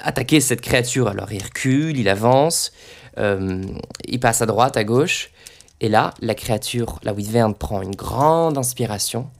attaquer 0.00 0.40
cette 0.40 0.60
créature. 0.60 1.08
Alors 1.08 1.32
il 1.32 1.42
recule, 1.42 1.96
il 1.96 2.08
avance, 2.08 2.72
euh, 3.18 3.64
il 4.04 4.20
passe 4.20 4.42
à 4.42 4.46
droite, 4.46 4.76
à 4.76 4.84
gauche, 4.84 5.30
et 5.80 5.88
là, 5.88 6.14
la 6.20 6.34
créature, 6.34 6.98
la 7.02 7.12
wyvern, 7.12 7.54
prend 7.54 7.82
une 7.82 7.94
grande 7.94 8.56
inspiration 8.56 9.30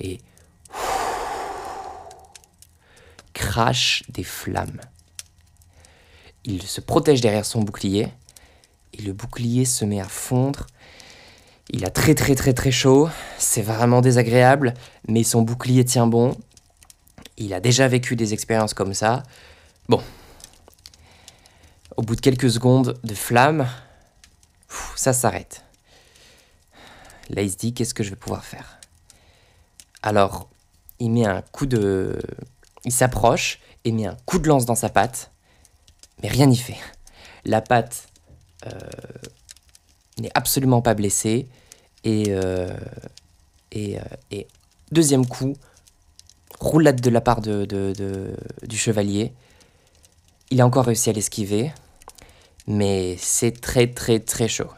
et 0.00 0.20
crache 3.32 4.04
des 4.08 4.22
flammes. 4.22 4.80
Il 6.44 6.62
se 6.62 6.80
protège 6.80 7.20
derrière 7.20 7.44
son 7.44 7.62
bouclier, 7.62 8.08
et 8.92 9.02
le 9.02 9.12
bouclier 9.12 9.64
se 9.64 9.84
met 9.84 10.00
à 10.00 10.08
fondre. 10.08 10.66
Il 11.70 11.84
a 11.84 11.90
très 11.90 12.14
très 12.14 12.34
très 12.34 12.52
très 12.52 12.70
chaud, 12.70 13.08
c'est 13.38 13.62
vraiment 13.62 14.00
désagréable, 14.00 14.74
mais 15.08 15.24
son 15.24 15.42
bouclier 15.42 15.84
tient 15.84 16.06
bon. 16.06 16.36
Il 17.36 17.52
a 17.54 17.60
déjà 17.60 17.88
vécu 17.88 18.14
des 18.14 18.32
expériences 18.32 18.74
comme 18.74 18.94
ça. 18.94 19.24
Bon. 19.88 20.02
Au 21.96 22.02
bout 22.02 22.14
de 22.14 22.20
quelques 22.20 22.50
secondes 22.50 22.98
de 23.02 23.14
flamme, 23.14 23.66
ça 24.98 25.12
s'arrête. 25.12 25.64
Là, 27.30 27.42
il 27.42 27.50
se 27.50 27.56
dit 27.56 27.74
qu'est-ce 27.74 27.94
que 27.94 28.02
je 28.02 28.10
vais 28.10 28.16
pouvoir 28.16 28.44
faire? 28.44 28.78
Alors, 30.02 30.48
il 30.98 31.10
met 31.10 31.26
un 31.26 31.42
coup 31.42 31.66
de. 31.66 32.20
Il 32.84 32.92
s'approche 32.92 33.60
et 33.84 33.92
met 33.92 34.06
un 34.06 34.16
coup 34.26 34.38
de 34.38 34.48
lance 34.48 34.66
dans 34.66 34.74
sa 34.74 34.88
patte, 34.88 35.30
mais 36.22 36.28
rien 36.28 36.46
n'y 36.46 36.56
fait. 36.56 36.76
La 37.44 37.60
patte 37.60 38.08
euh, 38.66 38.70
n'est 40.18 40.30
absolument 40.34 40.82
pas 40.82 40.94
blessée 40.94 41.48
et, 42.04 42.24
euh, 42.28 42.76
euh, 43.76 43.98
et, 44.30 44.46
deuxième 44.92 45.26
coup, 45.26 45.54
roulade 46.60 47.00
de 47.00 47.10
la 47.10 47.20
part 47.20 47.40
du 47.40 48.76
chevalier. 48.76 49.32
Il 50.50 50.60
a 50.60 50.66
encore 50.66 50.84
réussi 50.84 51.10
à 51.10 51.12
l'esquiver, 51.12 51.72
mais 52.66 53.16
c'est 53.18 53.60
très 53.60 53.88
très 53.88 54.20
très 54.20 54.48
chaud. 54.48 54.70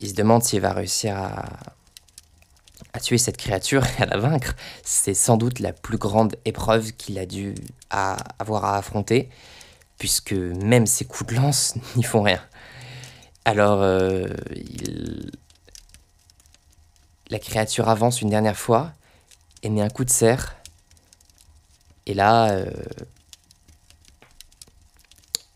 Il 0.00 0.08
se 0.08 0.14
demande 0.14 0.42
s'il 0.42 0.60
va 0.60 0.72
réussir 0.72 1.16
à, 1.16 3.00
tuer 3.00 3.18
cette 3.18 3.36
créature 3.36 3.84
et 3.98 4.02
à 4.02 4.06
la 4.06 4.16
vaincre. 4.16 4.54
C'est 4.82 5.14
sans 5.14 5.36
doute 5.36 5.60
la 5.60 5.72
plus 5.72 5.98
grande 5.98 6.34
épreuve 6.44 6.92
qu'il 6.92 7.18
a 7.18 7.26
dû 7.26 7.54
avoir 7.90 8.64
à 8.64 8.76
affronter, 8.78 9.28
puisque 9.98 10.32
même 10.32 10.86
ses 10.86 11.04
coups 11.04 11.34
de 11.34 11.36
lance 11.36 11.74
n'y 11.96 12.02
font 12.02 12.22
rien. 12.22 12.40
Alors, 13.44 13.80
euh, 13.82 14.28
la 17.30 17.38
créature 17.38 17.88
avance 17.88 18.22
une 18.22 18.30
dernière 18.30 18.56
fois 18.56 18.92
et 19.62 19.68
met 19.68 19.82
un 19.82 19.88
coup 19.88 20.04
de 20.04 20.10
serre. 20.10 20.56
Et 22.06 22.14
là, 22.14 22.50
euh, 22.50 22.70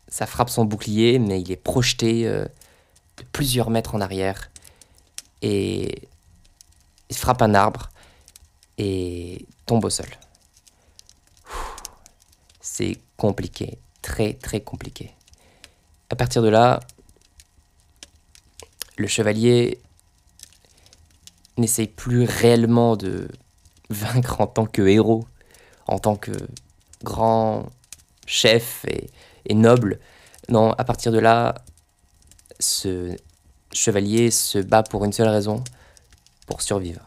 ça 0.09 0.27
frappe 0.27 0.51
son 0.51 0.65
bouclier, 0.65 1.19
mais 1.19 1.41
il 1.41 1.51
est 1.51 1.57
projeté 1.57 2.27
euh, 2.27 2.45
plusieurs 3.25 3.71
mètres 3.71 3.95
en 3.95 4.01
arrière. 4.01 4.51
Et 5.43 6.09
il 7.09 7.17
frappe 7.17 7.43
un 7.43 7.55
arbre 7.55 7.91
et 8.79 9.47
tombe 9.67 9.85
au 9.85 9.91
sol. 9.91 10.09
C'est 12.61 12.99
compliqué, 13.17 13.79
très 14.03 14.35
très 14.35 14.61
compliqué. 14.61 15.15
À 16.09 16.17
partir 16.17 16.43
de 16.43 16.49
là, 16.49 16.81
le 18.97 19.07
chevalier 19.07 19.81
n'essaye 21.57 21.89
plus 21.89 22.25
réellement 22.25 22.97
de 22.97 23.29
vaincre 23.91 24.41
en 24.41 24.47
tant 24.47 24.67
que 24.67 24.83
héros, 24.83 25.27
en 25.87 25.99
tant 25.99 26.17
que 26.17 26.33
grand 27.03 27.67
chef 28.27 28.85
et 29.47 29.55
noble. 29.55 30.01
Non, 30.49 30.73
à 30.73 30.85
partir 30.85 31.13
de 31.13 31.19
là, 31.19 31.55
ce 32.61 33.17
chevalier 33.73 34.31
se 34.31 34.59
bat 34.59 34.83
pour 34.83 35.05
une 35.05 35.13
seule 35.13 35.29
raison, 35.29 35.63
pour 36.47 36.63
survivre. 36.63 37.01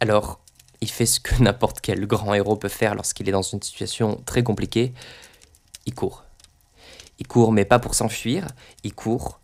Alors, 0.00 0.40
il 0.80 0.90
fait 0.90 1.06
ce 1.06 1.20
que 1.20 1.34
n'importe 1.42 1.80
quel 1.80 2.06
grand 2.06 2.34
héros 2.34 2.56
peut 2.56 2.68
faire 2.68 2.94
lorsqu'il 2.94 3.28
est 3.28 3.32
dans 3.32 3.42
une 3.42 3.62
situation 3.62 4.20
très 4.26 4.42
compliquée. 4.42 4.92
Il 5.86 5.94
court. 5.94 6.24
Il 7.18 7.26
court, 7.26 7.52
mais 7.52 7.64
pas 7.64 7.78
pour 7.78 7.94
s'enfuir. 7.94 8.46
Il 8.84 8.94
court 8.94 9.40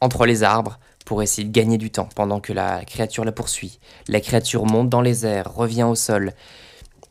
entre 0.00 0.26
les 0.26 0.42
arbres 0.42 0.78
pour 1.04 1.22
essayer 1.22 1.46
de 1.46 1.52
gagner 1.52 1.78
du 1.78 1.90
temps 1.90 2.08
pendant 2.14 2.40
que 2.40 2.52
la 2.52 2.84
créature 2.84 3.24
la 3.24 3.32
poursuit. 3.32 3.78
La 4.08 4.20
créature 4.20 4.66
monte 4.66 4.88
dans 4.88 5.00
les 5.00 5.26
airs, 5.26 5.52
revient 5.52 5.84
au 5.84 5.94
sol. 5.94 6.32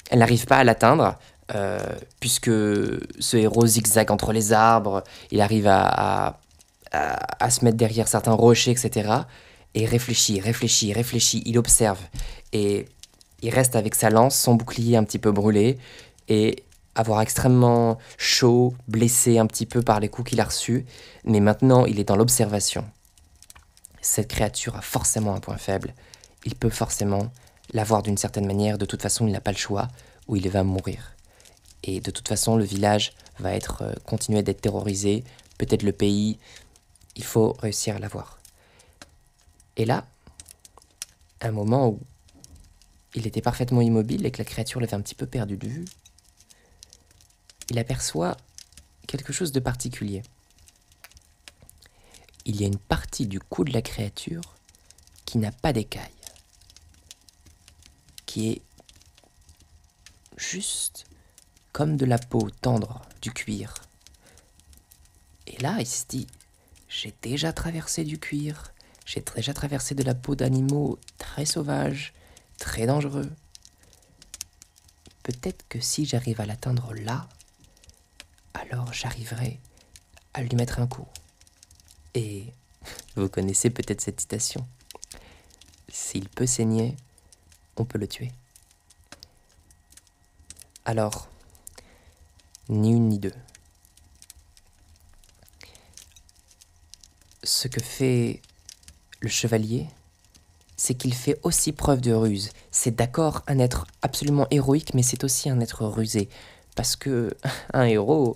Elle 0.09 0.19
n'arrive 0.19 0.45
pas 0.45 0.57
à 0.57 0.63
l'atteindre, 0.63 1.17
euh, 1.55 1.79
puisque 2.19 2.49
ce 2.49 3.37
héros 3.37 3.65
zigzague 3.65 4.11
entre 4.11 4.33
les 4.33 4.53
arbres, 4.53 5.03
il 5.31 5.41
arrive 5.41 5.67
à, 5.67 6.39
à, 6.91 7.49
se 7.49 7.63
mettre 7.63 7.77
derrière 7.77 8.07
certains 8.07 8.33
rochers, 8.33 8.71
etc. 8.71 9.11
Et 9.73 9.85
réfléchit, 9.85 10.39
réfléchit, 10.39 10.93
réfléchit, 10.93 11.43
il 11.45 11.57
observe. 11.57 11.99
Et 12.53 12.85
il 13.41 13.49
reste 13.53 13.75
avec 13.75 13.95
sa 13.95 14.09
lance, 14.09 14.37
son 14.37 14.55
bouclier 14.55 14.97
un 14.97 15.03
petit 15.03 15.19
peu 15.19 15.31
brûlé, 15.31 15.77
et 16.27 16.63
avoir 16.95 17.21
extrêmement 17.21 17.97
chaud, 18.17 18.73
blessé 18.87 19.37
un 19.37 19.45
petit 19.45 19.65
peu 19.65 19.81
par 19.81 19.99
les 19.99 20.09
coups 20.09 20.31
qu'il 20.31 20.41
a 20.41 20.45
reçus. 20.45 20.85
Mais 21.23 21.39
maintenant, 21.39 21.85
il 21.85 21.99
est 21.99 22.05
dans 22.05 22.15
l'observation. 22.15 22.85
Cette 24.01 24.29
créature 24.29 24.75
a 24.75 24.81
forcément 24.81 25.35
un 25.35 25.39
point 25.39 25.57
faible. 25.57 25.93
Il 26.45 26.55
peut 26.55 26.69
forcément 26.69 27.31
l'avoir 27.73 28.01
d'une 28.01 28.17
certaine 28.17 28.47
manière. 28.47 28.77
De 28.77 28.85
toute 28.85 29.01
façon, 29.01 29.27
il 29.27 29.33
n'a 29.33 29.41
pas 29.41 29.51
le 29.51 29.57
choix, 29.57 29.89
ou 30.27 30.35
il 30.35 30.49
va 30.49 30.63
mourir. 30.63 31.16
Et 31.87 32.01
de 32.01 32.11
toute 32.11 32.27
façon, 32.27 32.57
le 32.57 32.65
village 32.65 33.13
va 33.39 33.53
être 33.53 33.81
euh, 33.81 33.93
continuer 34.05 34.43
d'être 34.43 34.61
terrorisé. 34.61 35.23
Peut-être 35.57 35.83
le 35.83 35.93
pays, 35.93 36.37
il 37.15 37.23
faut 37.23 37.53
réussir 37.53 37.95
à 37.95 37.99
l'avoir. 37.99 38.39
Et 39.77 39.85
là, 39.85 40.05
un 41.39 41.51
moment 41.51 41.87
où 41.87 41.99
il 43.15 43.25
était 43.25 43.41
parfaitement 43.41 43.81
immobile 43.81 44.25
et 44.25 44.31
que 44.31 44.39
la 44.39 44.45
créature 44.45 44.81
l'avait 44.81 44.95
un 44.95 45.01
petit 45.01 45.15
peu 45.15 45.25
perdu 45.25 45.55
de 45.55 45.67
vue, 45.67 45.85
il 47.69 47.79
aperçoit 47.79 48.35
quelque 49.07 49.31
chose 49.31 49.53
de 49.53 49.61
particulier. 49.61 50.23
Il 52.45 52.59
y 52.59 52.65
a 52.65 52.67
une 52.67 52.77
partie 52.77 53.27
du 53.27 53.39
cou 53.39 53.63
de 53.63 53.71
la 53.71 53.81
créature 53.81 54.41
qui 55.25 55.37
n'a 55.37 55.53
pas 55.53 55.71
d'écaille, 55.71 56.11
qui 58.25 58.51
est 58.51 58.61
juste 60.35 61.05
comme 61.71 61.97
de 61.97 62.05
la 62.05 62.17
peau 62.17 62.49
tendre 62.49 63.01
du 63.21 63.31
cuir. 63.31 63.75
Et 65.47 65.57
là, 65.61 65.77
il 65.79 65.87
se 65.87 66.05
dit, 66.07 66.27
j'ai 66.89 67.13
déjà 67.21 67.53
traversé 67.53 68.03
du 68.03 68.19
cuir, 68.19 68.73
j'ai 69.05 69.23
déjà 69.35 69.53
traversé 69.53 69.95
de 69.95 70.03
la 70.03 70.15
peau 70.15 70.35
d'animaux 70.35 70.99
très 71.17 71.45
sauvages, 71.45 72.13
très 72.57 72.85
dangereux. 72.85 73.29
Peut-être 75.23 75.65
que 75.69 75.79
si 75.79 76.05
j'arrive 76.05 76.41
à 76.41 76.45
l'atteindre 76.45 76.93
là, 76.93 77.27
alors 78.53 78.93
j'arriverai 78.93 79.59
à 80.33 80.41
lui 80.41 80.55
mettre 80.55 80.79
un 80.79 80.87
coup. 80.87 81.07
Et 82.13 82.45
vous 83.15 83.29
connaissez 83.29 83.69
peut-être 83.69 84.01
cette 84.01 84.21
citation. 84.21 84.67
S'il 85.89 86.29
peut 86.29 86.45
saigner, 86.45 86.95
on 87.75 87.85
peut 87.85 87.97
le 87.97 88.07
tuer. 88.07 88.31
Alors, 90.85 91.29
ni 92.69 92.91
une 92.91 93.09
ni 93.09 93.19
deux. 93.19 93.33
ce 97.47 97.67
que 97.67 97.81
fait 97.81 98.41
le 99.21 99.29
chevalier, 99.29 99.87
c'est 100.75 100.93
qu'il 100.93 101.13
fait 101.13 101.39
aussi 101.43 101.71
preuve 101.71 102.01
de 102.01 102.13
ruse. 102.13 102.51
C'est 102.71 102.95
d'accord 102.95 103.43
un 103.47 103.57
être 103.57 103.87
absolument 104.01 104.47
héroïque, 104.51 104.93
mais 104.93 105.01
c'est 105.01 105.23
aussi 105.23 105.49
un 105.49 105.59
être 105.59 105.85
rusé. 105.85 106.29
Parce 106.75 106.95
que 106.95 107.35
un 107.73 107.85
héros 107.85 108.35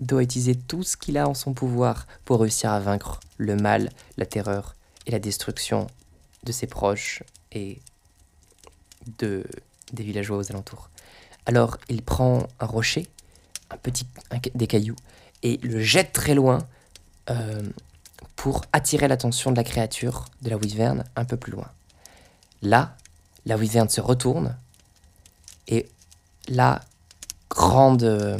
doit 0.00 0.22
utiliser 0.22 0.54
tout 0.54 0.82
ce 0.82 0.96
qu'il 0.96 1.16
a 1.16 1.26
en 1.26 1.34
son 1.34 1.54
pouvoir 1.54 2.06
pour 2.26 2.40
réussir 2.40 2.70
à 2.70 2.80
vaincre 2.80 3.20
le 3.38 3.56
mal, 3.56 3.90
la 4.18 4.26
terreur 4.26 4.74
et 5.06 5.10
la 5.10 5.18
destruction 5.18 5.86
de 6.44 6.52
ses 6.52 6.66
proches 6.66 7.22
et 7.52 7.80
de, 9.18 9.46
des 9.92 10.02
villageois 10.02 10.36
aux 10.36 10.50
alentours. 10.50 10.90
Alors 11.46 11.78
il 11.88 12.02
prend 12.02 12.46
un 12.60 12.66
rocher, 12.66 13.06
un 13.70 13.76
petit, 13.76 14.06
des 14.54 14.66
cailloux, 14.66 14.96
et 15.42 15.58
le 15.62 15.80
jette 15.80 16.12
très 16.12 16.34
loin 16.34 16.58
euh, 17.30 17.62
pour 18.36 18.62
attirer 18.72 19.08
l'attention 19.08 19.50
de 19.50 19.56
la 19.56 19.64
créature, 19.64 20.26
de 20.42 20.50
la 20.50 20.56
wyvern, 20.56 21.04
un 21.16 21.24
peu 21.24 21.36
plus 21.36 21.52
loin. 21.52 21.68
Là, 22.62 22.96
la 23.44 23.56
wyvern 23.56 23.88
se 23.88 24.00
retourne 24.00 24.56
et 25.68 25.88
la 26.48 26.80
grande 27.50 28.02
euh, 28.04 28.38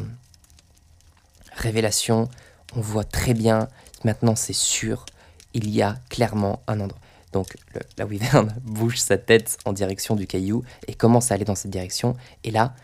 révélation, 1.52 2.28
on 2.74 2.80
voit 2.80 3.04
très 3.04 3.34
bien, 3.34 3.68
maintenant 4.04 4.36
c'est 4.36 4.52
sûr, 4.52 5.06
il 5.54 5.70
y 5.70 5.82
a 5.82 5.96
clairement 6.08 6.62
un 6.66 6.80
endroit. 6.80 7.00
Donc 7.32 7.56
la 7.98 8.06
wyvern 8.06 8.54
bouge 8.62 8.98
sa 8.98 9.18
tête 9.18 9.58
en 9.64 9.72
direction 9.72 10.16
du 10.16 10.26
caillou 10.26 10.64
et 10.86 10.94
commence 10.94 11.30
à 11.30 11.34
aller 11.34 11.44
dans 11.44 11.54
cette 11.54 11.70
direction. 11.70 12.16
Et 12.44 12.50
là, 12.50 12.74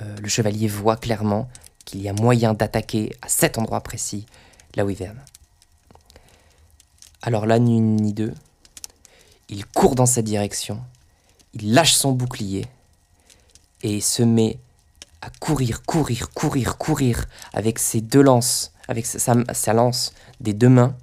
euh, 0.00 0.16
le 0.20 0.28
chevalier 0.28 0.68
voit 0.68 0.96
clairement 0.96 1.48
qu'il 1.84 2.02
y 2.02 2.08
a 2.08 2.12
moyen 2.12 2.54
d'attaquer 2.54 3.14
à 3.22 3.28
cet 3.28 3.58
endroit 3.58 3.80
précis 3.80 4.26
la 4.74 4.84
wyvern. 4.84 5.18
Alors 7.22 7.46
là, 7.46 7.58
ni 7.58 7.76
une 7.76 7.96
ni 7.96 8.12
deux, 8.12 8.34
il 9.48 9.66
court 9.66 9.94
dans 9.94 10.06
cette 10.06 10.24
direction, 10.24 10.82
il 11.54 11.74
lâche 11.74 11.94
son 11.94 12.12
bouclier 12.12 12.66
et 13.82 14.00
se 14.00 14.22
met 14.22 14.58
à 15.20 15.30
courir, 15.38 15.82
courir, 15.84 16.30
courir, 16.30 16.78
courir 16.78 17.26
avec 17.52 17.78
ses 17.78 18.00
deux 18.00 18.22
lances, 18.22 18.72
avec 18.88 19.06
sa, 19.06 19.72
lance 19.72 20.12
des 20.40 20.52
deux 20.52 20.68
mains. 20.68 20.96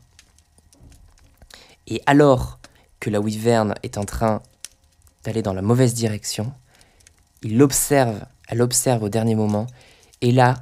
Et 1.88 2.02
alors 2.06 2.60
que 3.00 3.10
la 3.10 3.22
wyvern 3.22 3.76
est 3.84 3.98
en 3.98 4.04
train 4.04 4.42
d'aller 5.24 5.42
dans 5.42 5.54
la 5.54 5.62
mauvaise 5.62 5.94
direction, 5.94 6.52
il 7.44 7.58
l'observe, 7.58 8.26
elle 8.50 8.62
observe 8.62 9.04
au 9.04 9.10
dernier 9.10 9.36
moment, 9.36 9.68
et 10.22 10.34
là, 10.34 10.56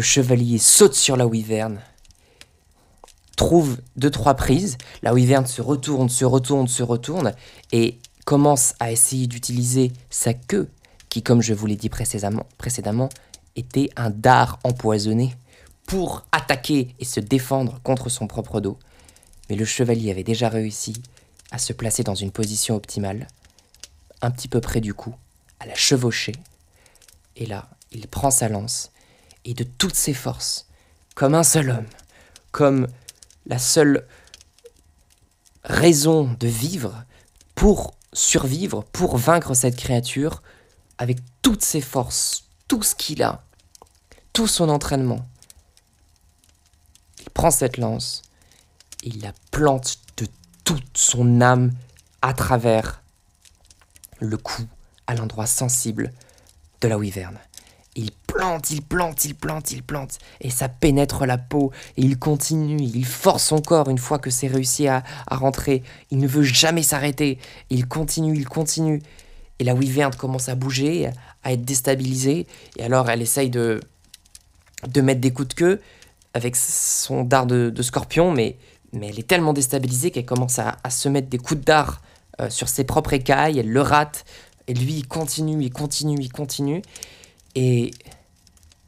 le 0.00 0.04
chevalier 0.04 0.56
saute 0.56 0.94
sur 0.94 1.14
la 1.18 1.26
wyvern, 1.26 1.78
trouve 3.36 3.76
deux 3.96 4.10
trois 4.10 4.32
prises, 4.32 4.78
la 5.02 5.12
wyvern 5.12 5.44
se 5.44 5.60
retourne, 5.60 6.08
se 6.08 6.24
retourne, 6.24 6.68
se 6.68 6.82
retourne, 6.82 7.34
et 7.70 7.98
commence 8.24 8.72
à 8.80 8.92
essayer 8.92 9.26
d'utiliser 9.26 9.92
sa 10.08 10.32
queue 10.32 10.70
qui, 11.10 11.22
comme 11.22 11.42
je 11.42 11.52
vous 11.52 11.66
l'ai 11.66 11.76
dit 11.76 11.90
précédemment, 11.90 12.46
précédemment, 12.56 13.10
était 13.56 13.90
un 13.94 14.08
dard 14.08 14.58
empoisonné 14.64 15.36
pour 15.84 16.24
attaquer 16.32 16.94
et 16.98 17.04
se 17.04 17.20
défendre 17.20 17.78
contre 17.82 18.08
son 18.08 18.26
propre 18.26 18.62
dos. 18.62 18.78
Mais 19.50 19.56
le 19.56 19.66
chevalier 19.66 20.10
avait 20.10 20.24
déjà 20.24 20.48
réussi 20.48 20.94
à 21.50 21.58
se 21.58 21.74
placer 21.74 22.04
dans 22.04 22.14
une 22.14 22.30
position 22.30 22.74
optimale, 22.74 23.28
un 24.22 24.30
petit 24.30 24.48
peu 24.48 24.62
près 24.62 24.80
du 24.80 24.94
cou, 24.94 25.14
à 25.58 25.66
la 25.66 25.74
chevaucher. 25.74 26.32
Et 27.36 27.44
là, 27.44 27.68
il 27.92 28.08
prend 28.08 28.30
sa 28.30 28.48
lance 28.48 28.90
et 29.44 29.54
de 29.54 29.64
toutes 29.64 29.94
ses 29.94 30.14
forces, 30.14 30.66
comme 31.14 31.34
un 31.34 31.42
seul 31.42 31.70
homme, 31.70 31.86
comme 32.52 32.86
la 33.46 33.58
seule 33.58 34.06
raison 35.64 36.36
de 36.38 36.48
vivre 36.48 37.04
pour 37.54 37.94
survivre, 38.12 38.84
pour 38.92 39.16
vaincre 39.16 39.54
cette 39.54 39.76
créature, 39.76 40.42
avec 40.98 41.18
toutes 41.42 41.62
ses 41.62 41.80
forces, 41.80 42.44
tout 42.68 42.82
ce 42.82 42.94
qu'il 42.94 43.22
a, 43.22 43.42
tout 44.32 44.46
son 44.46 44.68
entraînement. 44.68 45.26
Il 47.20 47.30
prend 47.30 47.50
cette 47.50 47.76
lance 47.76 48.22
et 49.02 49.08
il 49.08 49.22
la 49.22 49.32
plante 49.50 49.98
de 50.16 50.26
toute 50.64 50.96
son 50.96 51.40
âme 51.40 51.72
à 52.22 52.34
travers 52.34 53.02
le 54.18 54.36
cou, 54.36 54.62
à 55.06 55.14
l'endroit 55.14 55.46
sensible 55.46 56.12
de 56.80 56.88
la 56.88 56.98
wyverne. 56.98 57.38
Il 57.96 58.12
plante, 58.12 58.70
il 58.70 58.82
plante, 58.82 59.24
il 59.24 59.34
plante, 59.34 59.72
il 59.72 59.82
plante, 59.82 60.18
et 60.40 60.50
ça 60.50 60.68
pénètre 60.68 61.26
la 61.26 61.38
peau, 61.38 61.72
et 61.96 62.02
il 62.02 62.18
continue, 62.18 62.80
il 62.80 63.04
force 63.04 63.44
son 63.44 63.60
corps 63.60 63.88
une 63.88 63.98
fois 63.98 64.20
que 64.20 64.30
c'est 64.30 64.46
réussi 64.46 64.86
à, 64.86 65.02
à, 65.26 65.36
rentrer. 65.36 65.82
Il 66.10 66.18
ne 66.18 66.28
veut 66.28 66.44
jamais 66.44 66.84
s'arrêter, 66.84 67.38
il 67.68 67.88
continue, 67.88 68.36
il 68.36 68.48
continue, 68.48 69.02
et 69.58 69.64
la 69.64 69.74
wyvern 69.74 70.14
commence 70.14 70.48
à 70.48 70.54
bouger, 70.54 71.10
à 71.42 71.52
être 71.52 71.64
déstabilisée. 71.64 72.46
Et 72.76 72.84
alors 72.84 73.10
elle 73.10 73.22
essaye 73.22 73.50
de, 73.50 73.80
de 74.88 75.00
mettre 75.00 75.20
des 75.20 75.32
coups 75.32 75.48
de 75.48 75.54
queue 75.54 75.80
avec 76.34 76.56
son 76.56 77.24
dard 77.24 77.46
de, 77.46 77.82
scorpion, 77.82 78.32
mais, 78.32 78.56
mais 78.92 79.08
elle 79.08 79.18
est 79.18 79.26
tellement 79.26 79.52
déstabilisée 79.52 80.10
qu'elle 80.10 80.26
commence 80.26 80.58
à, 80.58 80.76
se 80.90 81.08
mettre 81.08 81.28
des 81.28 81.38
coups 81.38 81.60
de 81.60 81.64
dard 81.64 82.00
euh, 82.40 82.50
sur 82.50 82.68
ses 82.68 82.84
propres 82.84 83.12
écailles, 83.12 83.58
elle 83.58 83.70
le 83.70 83.82
rate, 83.82 84.24
et 84.68 84.74
lui 84.74 84.94
il 84.94 85.08
continue, 85.08 85.62
il 85.62 85.72
continue, 85.72 86.16
il 86.20 86.30
continue. 86.30 86.82
Et 87.54 87.92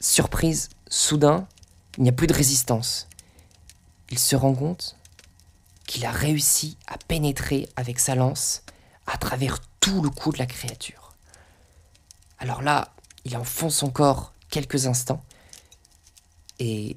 surprise, 0.00 0.70
soudain, 0.88 1.46
il 1.96 2.04
n'y 2.04 2.08
a 2.08 2.12
plus 2.12 2.26
de 2.26 2.34
résistance. 2.34 3.08
Il 4.10 4.18
se 4.18 4.36
rend 4.36 4.54
compte 4.54 4.96
qu'il 5.86 6.04
a 6.04 6.10
réussi 6.10 6.76
à 6.86 6.96
pénétrer 6.98 7.68
avec 7.76 7.98
sa 7.98 8.14
lance 8.14 8.62
à 9.06 9.18
travers 9.18 9.58
tout 9.80 10.00
le 10.02 10.10
cou 10.10 10.32
de 10.32 10.38
la 10.38 10.46
créature. 10.46 11.14
Alors 12.38 12.62
là, 12.62 12.94
il 13.24 13.36
enfonce 13.36 13.76
son 13.76 13.90
corps 13.90 14.32
quelques 14.48 14.86
instants 14.86 15.22
et 16.58 16.96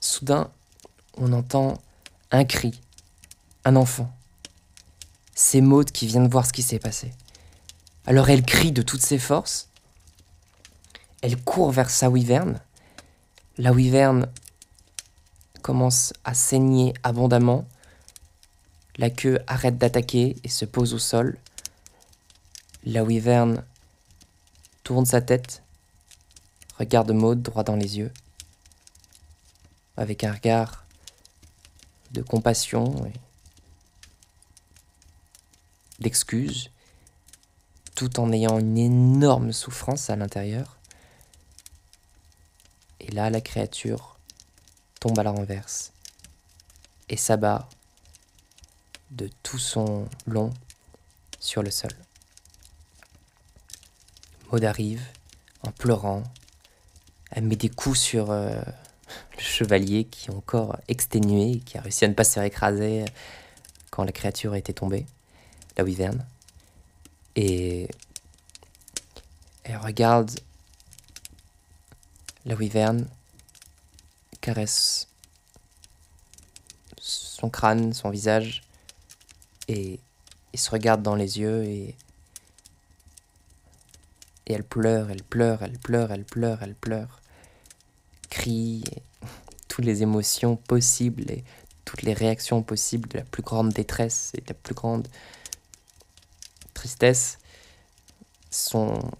soudain, 0.00 0.50
on 1.16 1.32
entend 1.32 1.80
un 2.30 2.44
cri, 2.44 2.80
un 3.64 3.76
enfant. 3.76 4.12
C'est 5.34 5.60
Maud 5.60 5.90
qui 5.90 6.06
vient 6.06 6.22
de 6.22 6.28
voir 6.28 6.46
ce 6.46 6.52
qui 6.52 6.62
s'est 6.62 6.78
passé. 6.78 7.12
Alors 8.06 8.28
elle 8.28 8.44
crie 8.44 8.72
de 8.72 8.82
toutes 8.82 9.02
ses 9.02 9.18
forces. 9.18 9.68
Elle 11.22 11.42
court 11.42 11.70
vers 11.70 11.90
sa 11.90 12.10
wyverne. 12.10 12.60
La 13.56 13.72
wyverne 13.72 14.28
commence 15.62 16.12
à 16.24 16.34
saigner 16.34 16.92
abondamment. 17.02 17.66
La 18.96 19.10
queue 19.10 19.38
arrête 19.46 19.78
d'attaquer 19.78 20.36
et 20.44 20.48
se 20.48 20.66
pose 20.66 20.92
au 20.92 20.98
sol. 20.98 21.38
La 22.84 23.02
wyvern 23.02 23.64
tourne 24.82 25.06
sa 25.06 25.22
tête, 25.22 25.62
regarde 26.78 27.10
Maud 27.12 27.40
droit 27.40 27.64
dans 27.64 27.76
les 27.76 27.96
yeux, 27.96 28.12
avec 29.96 30.22
un 30.22 30.32
regard 30.32 30.84
de 32.10 32.20
compassion 32.20 33.06
et 33.06 33.12
d'excuse, 36.00 36.70
tout 37.94 38.20
en 38.20 38.32
ayant 38.32 38.58
une 38.58 38.78
énorme 38.78 39.52
souffrance 39.52 40.10
à 40.10 40.16
l'intérieur. 40.16 40.78
Et 43.00 43.10
là, 43.10 43.30
la 43.30 43.40
créature 43.40 44.18
tombe 45.00 45.18
à 45.18 45.22
la 45.22 45.30
renverse 45.30 45.92
et 47.08 47.16
s'abat 47.16 47.68
de 49.10 49.28
tout 49.42 49.58
son 49.58 50.08
long 50.26 50.52
sur 51.38 51.62
le 51.62 51.70
sol. 51.70 51.92
Maud 54.50 54.64
arrive 54.64 55.02
en 55.62 55.70
pleurant. 55.70 56.22
Elle 57.30 57.44
met 57.44 57.56
des 57.56 57.68
coups 57.68 57.98
sur 57.98 58.30
euh, 58.30 58.60
le 59.36 59.42
chevalier 59.42 60.04
qui 60.04 60.30
est 60.30 60.34
encore 60.34 60.76
exténué 60.88 61.52
et 61.52 61.60
qui 61.60 61.76
a 61.76 61.80
réussi 61.80 62.04
à 62.04 62.08
ne 62.08 62.14
pas 62.14 62.24
se 62.24 62.34
faire 62.34 62.44
écraser 62.44 63.04
quand 63.90 64.04
la 64.04 64.12
créature 64.12 64.54
était 64.54 64.72
tombée, 64.72 65.06
la 65.76 65.84
wyvern. 65.84 66.24
Et 67.36 67.88
elle 69.64 69.78
regarde 69.78 70.30
la 72.44 72.54
wyvern, 72.54 73.08
caresse 74.40 75.08
son 77.00 77.50
crâne, 77.50 77.92
son 77.92 78.10
visage, 78.10 78.62
et, 79.68 80.00
se 80.54 80.70
regarde 80.70 81.02
dans 81.02 81.16
les 81.16 81.40
yeux 81.40 81.64
et, 81.64 81.96
et 84.46 84.52
elle 84.52 84.62
pleure, 84.62 85.10
elle 85.10 85.22
pleure, 85.22 85.62
elle 85.62 85.78
pleure, 85.78 86.12
elle 86.12 86.24
pleure, 86.24 86.62
elle 86.62 86.76
pleure, 86.76 87.20
crie, 88.30 88.84
toutes 89.68 89.84
les 89.84 90.02
émotions 90.02 90.56
possibles 90.56 91.28
et 91.30 91.42
toutes 91.84 92.02
les 92.02 92.14
réactions 92.14 92.62
possibles 92.62 93.08
de 93.08 93.18
la 93.18 93.24
plus 93.24 93.42
grande 93.42 93.72
détresse 93.72 94.30
et 94.34 94.40
de 94.40 94.46
la 94.48 94.54
plus 94.54 94.74
grande 94.74 95.08
sont 98.50 99.10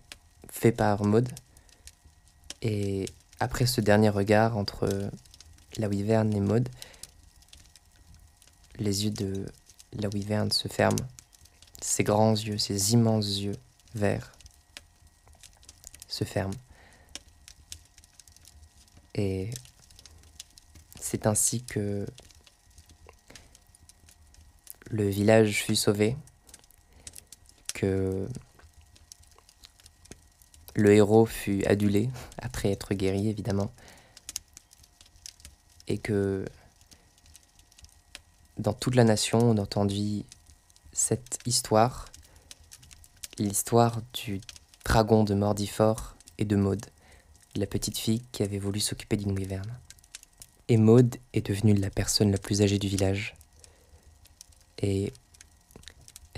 faits 0.48 0.77
par 0.77 1.05
Maud. 1.05 1.29
Et 2.62 3.07
après 3.40 3.66
ce 3.66 3.81
dernier 3.81 4.09
regard 4.09 4.57
entre 4.57 5.11
la 5.77 5.88
wyvern 5.88 6.33
et 6.35 6.40
Maud, 6.40 6.68
les 8.79 9.05
yeux 9.05 9.11
de 9.11 9.46
la 9.92 10.09
wyvern 10.09 10.50
se 10.50 10.68
ferme, 10.68 10.96
ses 11.81 12.05
grands 12.05 12.33
yeux, 12.33 12.59
ses 12.59 12.92
immenses 12.92 13.38
yeux 13.40 13.57
verts 13.94 14.33
se 16.09 16.24
ferment. 16.24 16.55
Et 19.14 19.50
c'est 21.00 21.27
ainsi 21.27 21.62
que 21.62 22.07
le 24.90 25.09
village 25.09 25.64
fut 25.64 25.77
sauvé, 25.77 26.16
le 30.75 30.92
héros 30.92 31.27
fut 31.27 31.64
adulé 31.64 32.11
après 32.38 32.70
être 32.70 32.94
guéri 32.94 33.29
évidemment, 33.29 33.73
et 35.87 35.99
que 35.99 36.44
dans 38.59 38.73
toute 38.73 38.94
la 38.94 39.05
nation, 39.05 39.38
on 39.38 39.59
entendit 39.59 40.25
cette 40.92 41.38
histoire, 41.44 42.07
l'histoire 43.38 44.01
du 44.12 44.40
dragon 44.85 45.25
de 45.25 45.35
Mordifort 45.35 46.14
et 46.38 46.44
de 46.44 46.57
Maud, 46.57 46.85
la 47.57 47.66
petite 47.66 47.99
fille 47.99 48.23
qui 48.33 48.42
avait 48.42 48.59
voulu 48.59 48.81
s'occuper 48.81 49.16
d'une 49.16 49.37
wyverne. 49.37 49.79
Et 50.68 50.77
Maude 50.77 51.16
est 51.33 51.47
devenue 51.47 51.75
la 51.75 51.90
personne 51.90 52.31
la 52.31 52.38
plus 52.38 52.62
âgée 52.62 52.79
du 52.79 52.88
village. 52.88 53.37
Et 54.79 55.12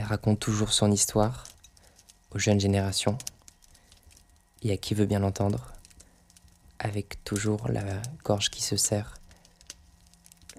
raconte 0.06 0.40
toujours 0.40 0.72
son 0.72 0.90
histoire 0.90 1.44
aux 2.30 2.38
jeunes 2.38 2.60
générations 2.60 3.18
et 4.62 4.72
à 4.72 4.76
qui 4.76 4.94
veut 4.94 5.06
bien 5.06 5.18
l'entendre, 5.18 5.72
avec 6.78 7.22
toujours 7.24 7.68
la 7.68 8.00
gorge 8.24 8.50
qui 8.50 8.62
se 8.62 8.76
serre 8.76 9.14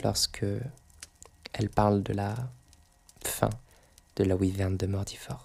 lorsque 0.03 0.45
elle 1.53 1.69
parle 1.69 2.03
de 2.03 2.13
la 2.13 2.35
fin 3.23 3.49
de 4.15 4.23
la 4.23 4.35
wyvern 4.35 4.77
de 4.77 4.87
Mordifort. 4.87 5.41